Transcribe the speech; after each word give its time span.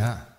Yeah. 0.00 0.29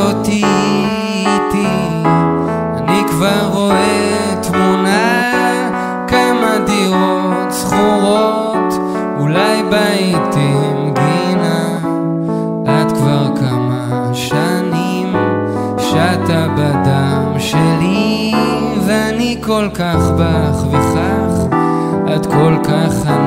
אותי 0.00 0.44
איתי, 1.16 1.68
אני 2.76 3.02
כבר 3.08 3.46
רואה 3.52 4.34
תמונה, 4.42 5.32
כמה 6.08 6.58
דירות 6.66 7.52
זכורות, 7.52 8.74
אולי 9.20 9.62
בית 9.70 10.34
עם 10.36 10.94
גינה. 10.94 11.78
את 12.64 12.92
כבר 12.92 13.36
כמה 13.36 14.10
שנים 14.14 15.16
שטה 15.78 16.46
בדם 16.56 17.38
שלי, 17.38 18.34
ואני 18.86 19.36
כל 19.46 19.68
כך 19.74 20.10
בך 20.18 20.64
וכך, 20.70 21.56
את 22.16 22.26
כל 22.26 22.56
כך... 22.64 23.19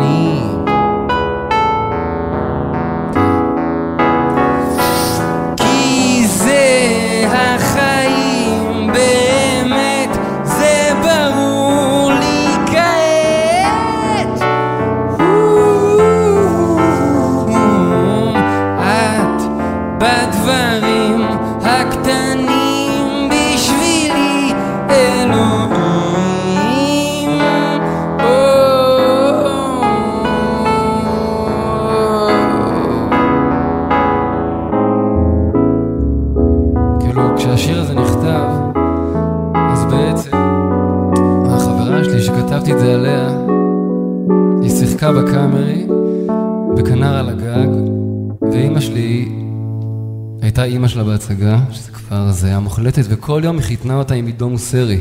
מוחלטת, 52.59 53.03
וכל 53.09 53.41
יום 53.43 53.55
היא 53.55 53.63
חיתנה 53.63 53.95
אותה 53.95 54.13
עם 54.13 54.25
עידו 54.25 54.49
מוסרי. 54.49 54.99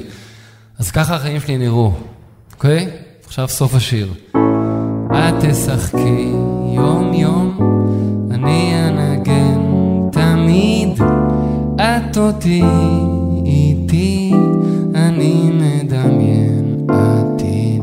אז 0.78 0.90
ככה 0.90 1.16
החיים 1.16 1.40
שלי 1.40 1.58
נראו, 1.58 1.92
אוקיי? 2.52 2.90
עכשיו 3.26 3.48
סוף 3.48 3.74
השיר. 3.74 4.12
את 5.12 5.34
תשחקי 5.40 6.32
יום 6.74 7.12
יום, 7.14 7.58
אני 8.30 8.72
אנגן 8.88 9.60
תמיד, 10.12 11.02
את 11.76 12.16
אותי 12.16 12.62
איתי, 13.46 14.32
אני 14.94 15.50
מדמיין 15.52 16.86
עתיד. 16.88 17.82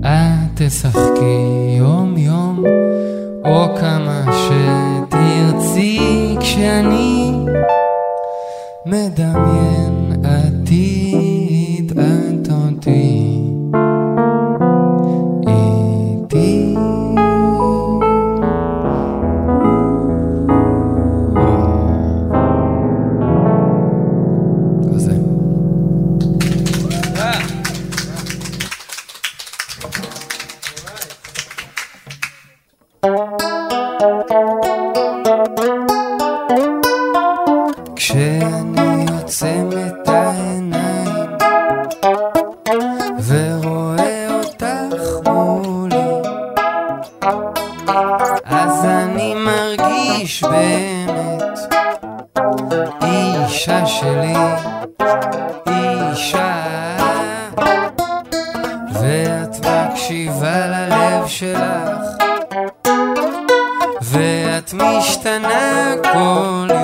את 0.00 0.62
תשחקי 0.62 1.76
יום 1.78 2.16
יום, 2.16 2.64
או 3.44 3.76
כמה 3.80 4.24
שתרצי 4.26 4.89
כשאני 6.50 7.32
מדמיין 8.86 10.12
עתיד 10.24 11.09
Oh. 66.12 66.79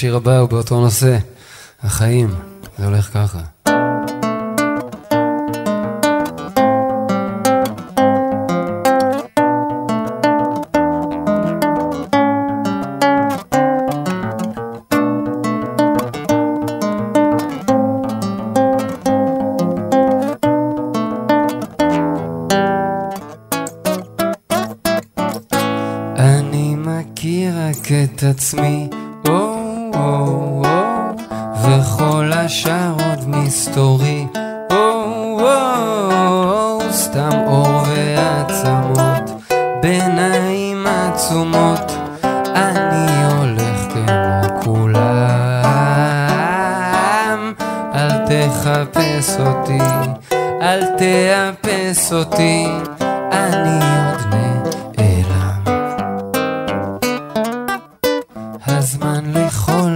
השיר 0.00 0.16
הבא 0.16 0.38
הוא 0.38 0.48
באותו 0.48 0.80
נושא, 0.80 1.18
החיים, 1.82 2.34
זה 2.78 2.86
הולך 2.86 3.10
ככה. 3.14 3.40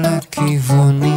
לכיוונים 0.03 1.14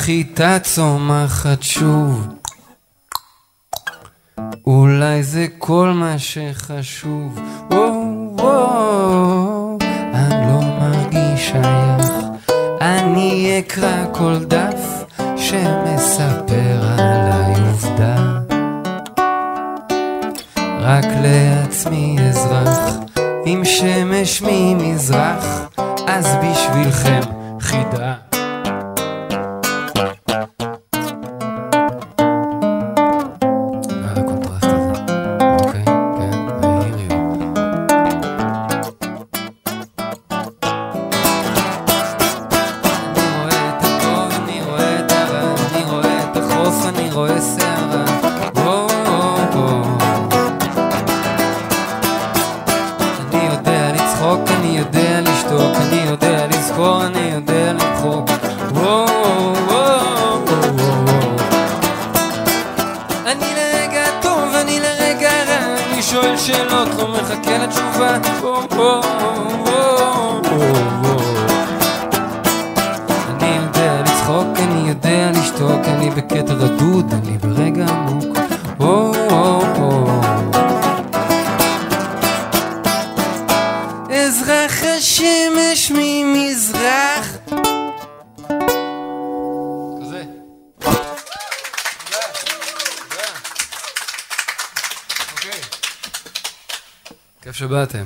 החיטה 0.00 0.58
צומחת 0.58 1.62
שוב. 1.62 2.28
אולי 4.66 5.22
זה 5.22 5.46
כל 5.58 5.92
מה 5.94 6.18
שחשוב. 6.18 7.38
וואו, 7.70 8.36
וואו, 8.38 9.78
אני 10.14 10.52
לא 10.52 10.60
מרגיש 10.80 11.48
שייך. 11.48 12.10
אני 12.80 13.58
אקרא 13.58 14.04
כל 14.12 14.44
דף 14.44 15.04
שמספר 15.36 16.82
על 16.82 17.00
העובדה. 17.32 18.38
רק 20.80 21.06
לעצמי 21.22 22.16
אזרח, 22.28 22.94
עם 23.46 23.64
שמש 23.64 24.42
ממזרח, 24.42 25.68
אז 26.06 26.26
בשבילכם 26.42 27.20
חידה. 27.60 28.29
כיף 97.42 97.56
שבאתם. 97.56 98.04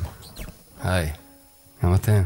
היי, 0.83 1.11
גם 1.83 1.95
אתם. 1.95 2.23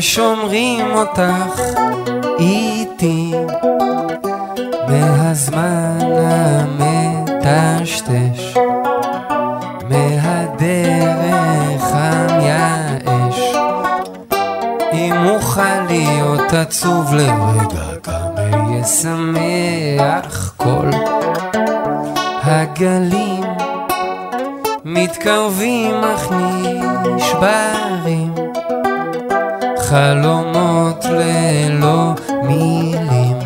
ששומרים 0.00 0.86
אותך 0.92 1.65
עצוב 17.06 17.14
לרגע 17.14 17.86
גם 18.06 18.36
אהיה 18.38 18.84
שמח 18.84 20.52
כל 20.56 20.90
הגלים. 22.42 23.44
מתקרבים 24.84 25.94
אך 25.94 26.32
נשברים 27.06 28.34
חלומות 29.78 31.04
ללא 31.04 32.12
מילים. 32.42 33.36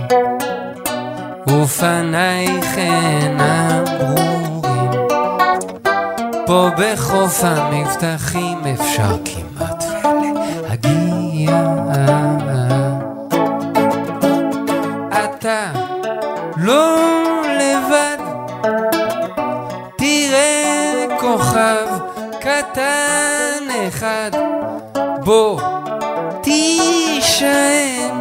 ופנייך 1.46 2.78
אינם 2.78 3.84
ברורים. 3.84 4.90
פה 6.46 6.68
בחוף 6.78 7.44
המבטחים 7.44 8.58
אפשר 8.74 9.16
כמעט 9.24 9.49
אחד. 24.00 24.30
בוא 25.24 25.60
תישען 26.42 28.14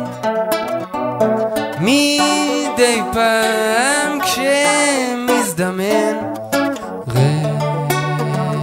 מדי 1.79 3.01
פעם 3.13 4.19
כשמזדמן 4.21 6.15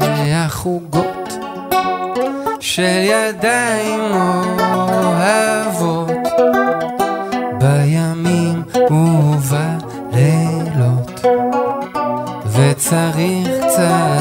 ריח 0.04 0.64
עוגות 0.64 1.38
של 2.60 3.04
ידיים 3.04 4.00
אוהבות. 4.74 6.10
בימים 7.58 8.62
ובלילות 9.50 10.46
וצריך 12.46 13.48
קצת 13.66 14.15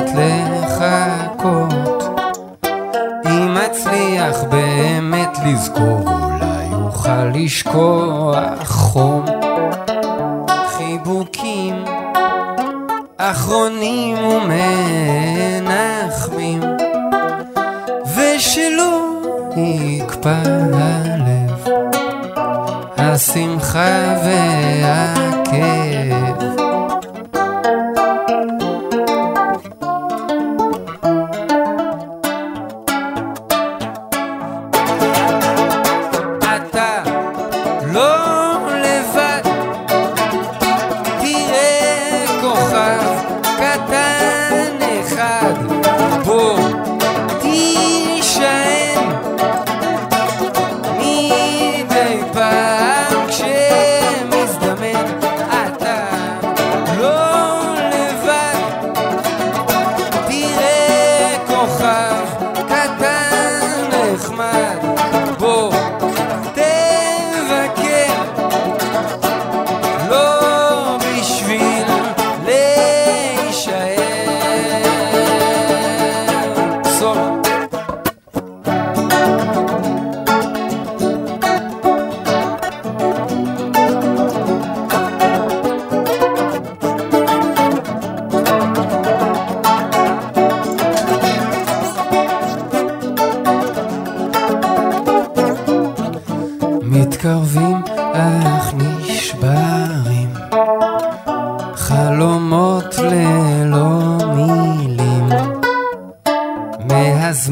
לזכור, 5.46 6.02
אולי 6.08 6.74
אוכל 6.74 7.26
לשכוח 7.26 8.64
חום. 8.64 9.26
חיבוקים 10.68 11.84
אחרונים 13.18 14.18
ומנחמים, 15.28 15.32
ושלא 18.16 19.20
יקפא 19.58 20.42
הלב, 20.74 21.68
השמחה 22.98 24.16
והכאב. 24.84 25.76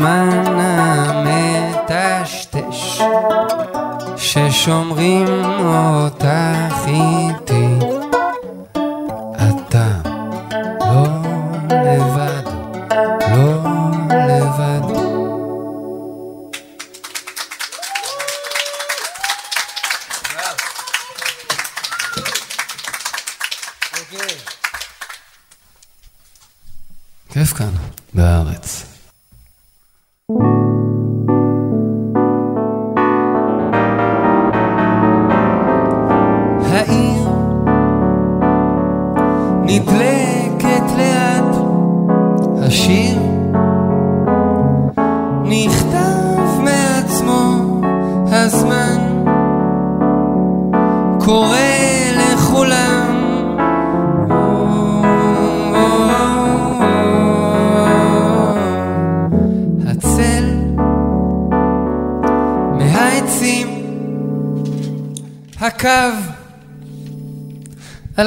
הזמן 0.06 0.60
המטשטש 1.88 3.02
ששומרים 4.18 5.28
אותך 5.60 6.88
איתי. 6.88 7.73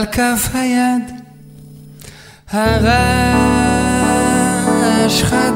כף 0.07 0.55
היד, 0.55 1.03
הרעש 2.51 2.83
חד 5.23 5.53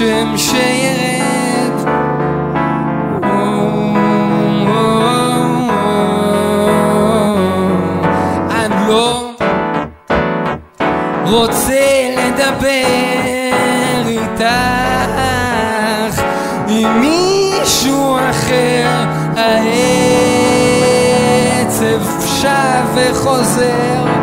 הגשם 0.00 0.36
שירד. 0.36 1.76
אני 8.50 8.88
לא 8.88 9.30
רוצה 11.24 12.10
לדבר 12.16 12.82
איתך 14.06 14.44
עם 16.68 17.00
מישהו 17.00 18.16
אחר 18.30 19.04
העצב 19.36 20.00
שב 22.26 22.86
וחוזר 22.94 24.19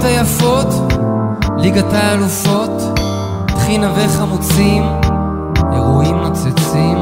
השקיעות 0.00 0.04
היפות, 0.04 0.92
ליגת 1.58 1.92
האלופות, 1.92 2.98
טחינה 3.46 3.92
וחמוצים, 3.96 4.82
אירועים 5.72 6.16
נוצצים. 6.16 6.98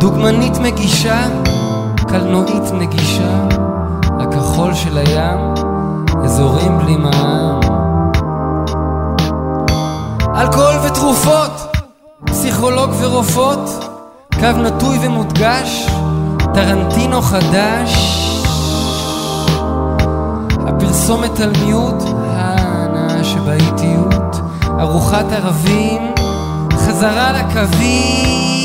דוגמנית 0.00 0.58
מגישה, 0.58 1.26
קלנועית 2.08 2.72
נגישה, 2.72 3.48
הכחול 4.20 4.74
של 4.74 4.98
הים, 4.98 5.38
אזורים 6.24 6.78
בלי 6.78 6.96
מע"מ. 6.96 7.60
אלכוהול 10.36 10.76
ותרופות, 10.86 11.76
פסיכולוג 12.24 12.90
ורופאות, 13.00 13.84
קו 14.40 14.58
נטוי 14.62 14.98
ומודגש, 15.02 15.86
טרנטינו 16.54 17.22
חדש. 17.22 18.23
הפרסומת 20.66 21.40
על 21.40 21.52
מיעוט, 21.64 22.02
ההנאה 22.26 23.24
שבאיטיות, 23.24 24.36
ארוחת 24.80 25.32
ערבים, 25.32 26.14
חזרה 26.72 27.32
לקווים, 27.32 28.64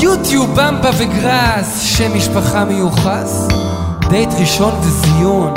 יוטיוב, 0.00 0.60
במבה 0.60 0.90
וגראס, 0.98 1.80
שם 1.80 2.16
משפחה 2.16 2.64
מיוחס, 2.64 3.48
דייט 4.08 4.30
ראשון 4.40 4.74
וזיון, 4.80 5.54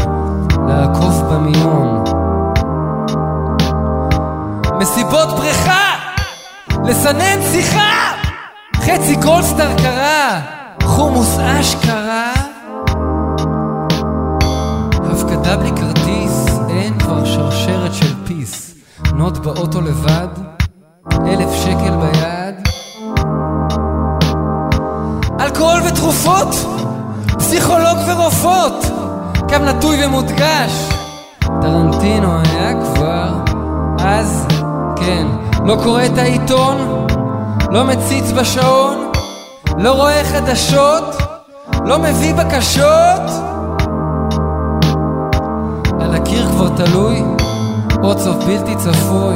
לעקוף 0.68 1.16
במיון. 1.32 2.04
מסיבות 4.80 5.30
בריכה, 5.30 5.96
לסנן 6.86 7.40
שיחה, 7.52 8.12
חצי 8.76 9.16
גולדסטאר 9.16 9.78
קרה, 9.78 10.40
חומוס 10.84 11.38
אשכרה. 11.40 12.55
אתה 15.46 15.58
בלי 15.58 15.72
כרטיס, 15.76 16.60
אין 16.70 17.00
כבר 17.00 17.26
שרשרת 17.26 17.94
של 17.94 18.14
פיס. 18.26 18.76
נוט 19.14 19.38
באוטו 19.38 19.82
לבד, 19.82 20.28
אלף 21.12 21.50
שקל 21.54 21.96
ביד. 21.96 22.56
אלכוהול 25.40 25.82
ותרופות, 25.88 26.56
פסיכולוג 27.38 27.98
ורופאות, 28.08 28.86
קו 29.50 29.58
נטוי 29.58 30.06
ומודגש. 30.06 30.90
טרנטינו 31.62 32.40
היה 32.40 32.74
כבר, 32.84 33.34
אז 34.00 34.48
כן. 34.96 35.28
לא 35.66 35.78
קורא 35.84 36.06
את 36.06 36.18
העיתון, 36.18 37.08
לא 37.72 37.84
מציץ 37.84 38.32
בשעון, 38.32 39.12
לא 39.78 39.92
רואה 39.92 40.24
חדשות, 40.24 41.16
לא 41.86 42.00
מביא 42.00 42.34
בקשות. 42.34 43.55
הקיר 46.16 46.46
כבר 46.50 46.70
תלוי, 46.78 47.22
עוד 48.04 48.18
סוף 48.20 48.36
בלתי 48.36 48.76
צפוי, 48.76 49.36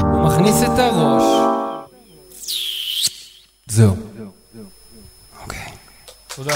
הוא 0.00 0.26
מכניס 0.26 0.62
את 0.62 0.78
הראש. 0.78 1.24
זהו. 3.66 3.96
אוקיי. 5.42 5.72
תודה. 6.34 6.54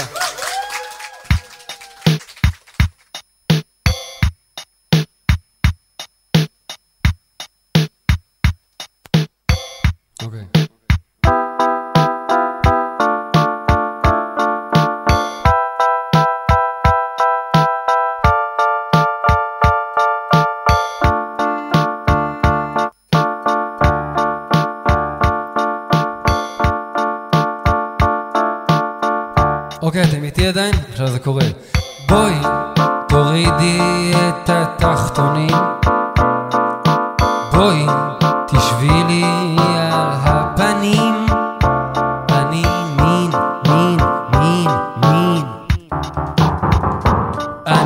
כשאני 10.19 10.68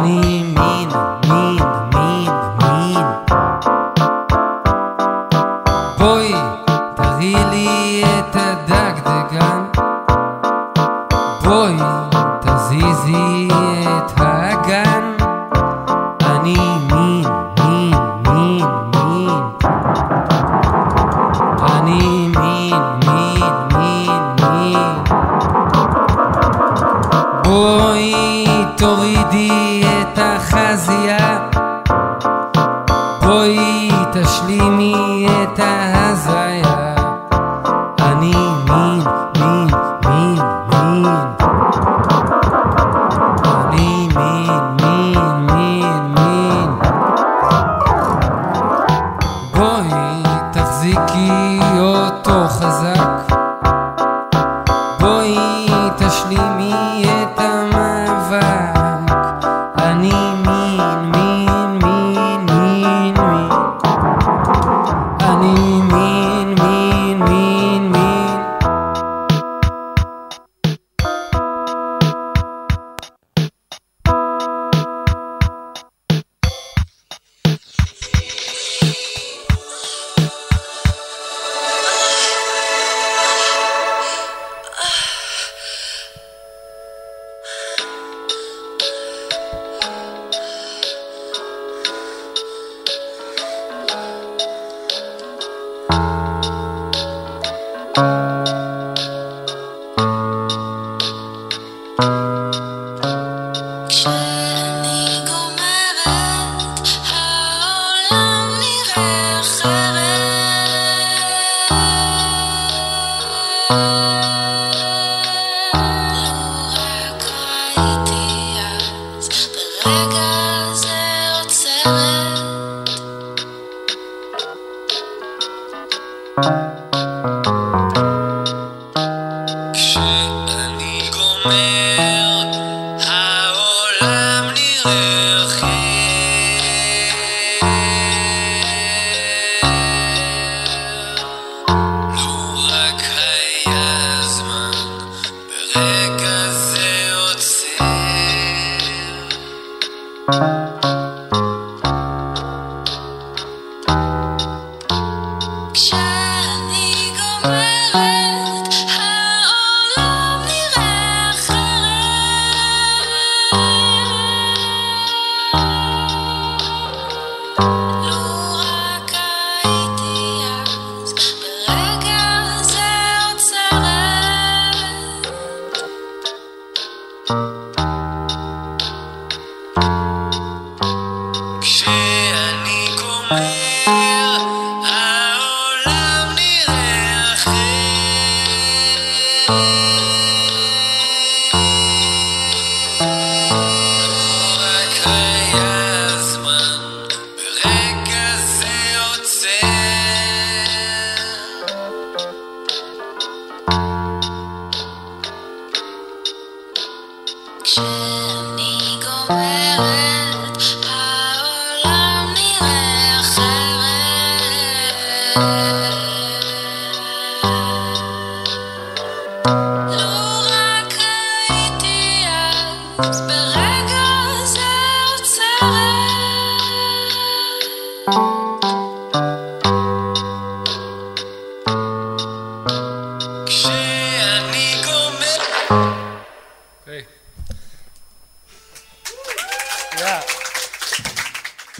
money. 0.09 0.32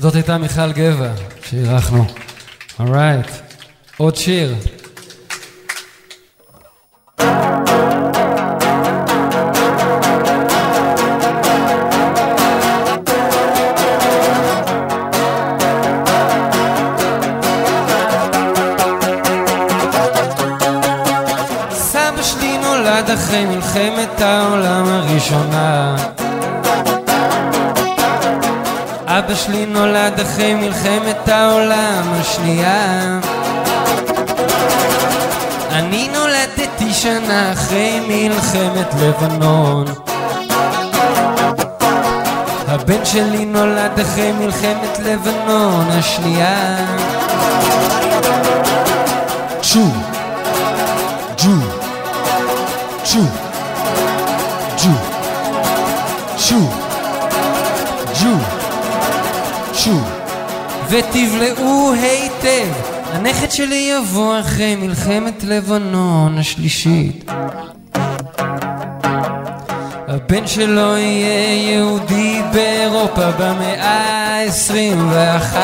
זאת 0.03 0.15
הייתה 0.15 0.37
מיכל 0.37 0.71
גבע, 0.71 1.11
שאירחנו. 1.45 2.05
אורייט. 2.79 3.25
Right. 3.25 3.42
עוד 4.03 4.15
שיר. 4.15 4.55
אחרי 23.13 23.45
מלחמת 23.45 24.21
העולם 24.21 24.85
הראשונה 24.85 25.95
אבא 29.05 29.35
שלי 29.35 29.65
נולד 29.65 30.19
אחרי 30.19 30.53
מלחמת 30.53 31.29
העולם 31.29 32.03
השנייה 32.13 33.19
אני 35.73 36.07
נולדתי 36.07 36.93
שנה 36.93 37.51
אחרי 37.51 37.99
מלחמת 38.07 38.93
לבנון. 39.01 39.85
הבן 42.67 43.05
שלי 43.05 43.45
נולד 43.45 43.99
אחרי 43.99 44.31
מלחמת 44.31 44.99
לבנון 44.99 45.87
השנייה. 45.89 46.85
צ'ו, 49.61 49.79
ג'ו, 51.37 51.49
צ'ו, 53.03 53.19
ג'ו, 54.77 54.91
צ'ו, 56.37 56.59
ג'ו, 58.21 58.35
צ'ו. 59.73 59.97
ותבלעו 60.89 61.93
היטב, 61.93 62.92
הנכד 63.25 63.51
שלי 63.51 63.93
יבוא 63.97 64.39
אחרי 64.39 64.75
מלחמת 64.75 65.43
לבנון 65.43 66.37
השלישית. 66.37 67.31
הבן 70.07 70.47
שלו 70.47 70.97
יהיה 70.97 71.71
יהודי 71.71 72.41
באירופה 72.53 73.31
במאה 73.31 74.45
ה-21. 74.45 75.57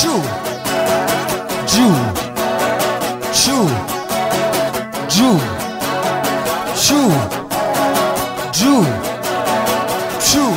צ'ו, 0.00 0.20
ג'ו, 1.76 1.90
צ'ו, 3.32 3.66
ג'ו, 5.16 5.38
צ'ו, 6.76 7.10
ג'ו, 8.60 8.82
צ'ו, 10.18 10.52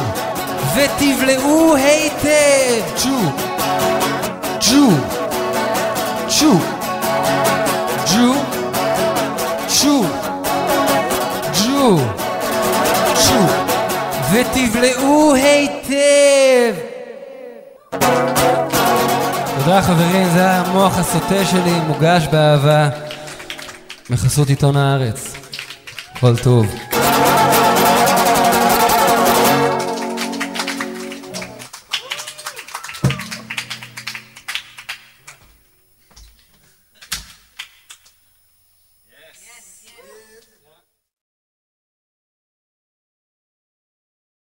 ותבלעו 0.76 1.76
היטב, 1.76 2.59
תודה 19.82 19.94
חברים, 19.94 20.30
זה 20.34 20.52
המוח 20.52 20.98
הסוטה 20.98 21.46
שלי, 21.46 21.80
מוגש 21.88 22.28
באהבה, 22.32 22.90
מחסות 24.10 24.50
עיתון 24.50 24.78
הארץ. 24.78 25.36
כל 26.20 26.38
טוב. 26.38 26.66